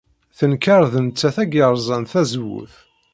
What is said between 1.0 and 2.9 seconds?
nettat ay yerẓan tazewwut.